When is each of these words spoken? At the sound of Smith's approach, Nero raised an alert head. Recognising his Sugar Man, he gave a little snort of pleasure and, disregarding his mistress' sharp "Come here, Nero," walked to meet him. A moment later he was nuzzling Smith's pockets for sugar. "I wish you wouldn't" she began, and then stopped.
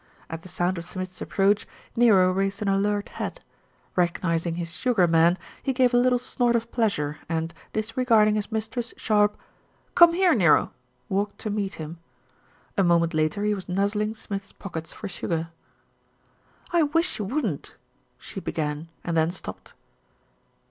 At 0.31 0.41
the 0.41 0.49
sound 0.49 0.79
of 0.79 0.85
Smith's 0.85 1.21
approach, 1.21 1.67
Nero 1.95 2.31
raised 2.31 2.59
an 2.63 2.67
alert 2.67 3.09
head. 3.09 3.39
Recognising 3.95 4.55
his 4.55 4.73
Sugar 4.73 5.05
Man, 5.05 5.37
he 5.61 5.73
gave 5.73 5.93
a 5.93 5.97
little 5.97 6.17
snort 6.17 6.55
of 6.55 6.71
pleasure 6.71 7.19
and, 7.29 7.53
disregarding 7.73 8.33
his 8.33 8.51
mistress' 8.51 8.95
sharp 8.97 9.37
"Come 9.93 10.13
here, 10.13 10.33
Nero," 10.33 10.73
walked 11.07 11.37
to 11.41 11.51
meet 11.51 11.75
him. 11.75 11.99
A 12.79 12.83
moment 12.83 13.13
later 13.13 13.43
he 13.43 13.53
was 13.53 13.69
nuzzling 13.69 14.15
Smith's 14.15 14.51
pockets 14.53 14.91
for 14.91 15.07
sugar. 15.07 15.49
"I 16.73 16.81
wish 16.81 17.19
you 17.19 17.25
wouldn't" 17.25 17.75
she 18.17 18.39
began, 18.39 18.89
and 19.03 19.15
then 19.15 19.29
stopped. 19.29 19.75